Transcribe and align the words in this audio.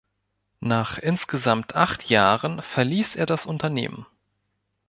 Nach 0.61 0.97
insgesamt 0.97 1.75
acht 1.75 2.09
Jahren 2.09 2.63
verließ 2.63 3.15
er 3.17 3.27
das 3.27 3.45
Unternehmen. 3.45 4.07